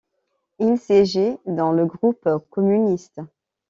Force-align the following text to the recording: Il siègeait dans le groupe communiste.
Il 0.57 0.79
siègeait 0.79 1.37
dans 1.45 1.71
le 1.73 1.85
groupe 1.85 2.27
communiste. 2.49 3.21